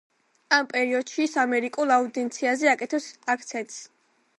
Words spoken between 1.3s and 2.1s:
ამერიკულ